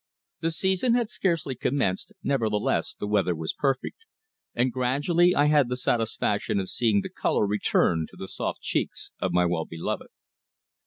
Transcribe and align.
The 0.39 0.49
season 0.49 0.95
had 0.95 1.11
scarcely 1.11 1.53
commenced, 1.53 2.11
nevertheless 2.23 2.95
the 2.99 3.05
weather 3.05 3.35
was 3.35 3.53
perfect, 3.53 3.97
and 4.55 4.71
gradually 4.71 5.35
I 5.35 5.45
had 5.45 5.69
the 5.69 5.77
satisfaction 5.77 6.59
of 6.59 6.69
seeing 6.71 7.01
the 7.01 7.09
colour 7.11 7.45
return 7.45 8.07
to 8.09 8.17
the 8.17 8.27
soft 8.27 8.61
cheeks 8.63 9.11
of 9.19 9.31
my 9.31 9.45
well 9.45 9.65
beloved. 9.65 10.09